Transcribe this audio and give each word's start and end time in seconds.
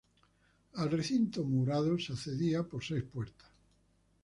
Al 0.77 0.89
recinto 0.89 1.43
murado, 1.43 1.95
se 1.99 2.13
accedía 2.13 2.63
por 2.63 2.83
seis 2.83 3.03
puertas. 3.03 3.49